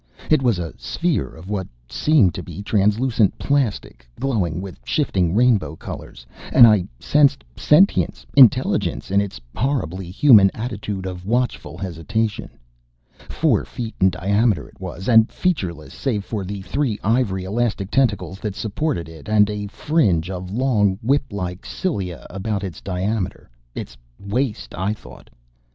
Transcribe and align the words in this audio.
It 0.31 0.41
was 0.41 0.57
a 0.57 0.73
sphere 0.79 1.27
of 1.27 1.47
what 1.47 1.67
seemed 1.87 2.33
to 2.33 2.41
be 2.41 2.63
translucent 2.63 3.37
plastic, 3.37 4.09
glowing 4.19 4.59
with 4.59 4.79
shifting 4.83 5.35
rainbow 5.35 5.75
colors. 5.75 6.25
And 6.51 6.65
I 6.65 6.85
sensed 6.99 7.43
sentience 7.55 8.25
intelligence 8.35 9.11
in 9.11 9.21
its 9.21 9.39
horribly 9.55 10.09
human 10.09 10.49
attitude 10.55 11.05
of 11.05 11.27
watchful 11.27 11.77
hesitation. 11.77 12.49
Four 13.29 13.63
feet 13.63 13.93
in 14.01 14.09
diameter 14.09 14.67
it 14.67 14.81
was, 14.81 15.07
and 15.07 15.31
featureless 15.31 15.93
save 15.93 16.25
for 16.25 16.43
three 16.43 16.97
ivory 17.03 17.43
elastic 17.43 17.91
tentacles 17.91 18.39
that 18.39 18.55
supported 18.55 19.07
it 19.07 19.29
and 19.29 19.51
a 19.51 19.67
fringe 19.67 20.31
of 20.31 20.49
long, 20.49 20.97
whip 21.03 21.31
like 21.31 21.63
cilia 21.63 22.25
about 22.31 22.63
its 22.63 22.81
diameter 22.81 23.51
its 23.75 23.95
waist, 24.19 24.73
I 24.73 24.95
thought. 24.95 25.29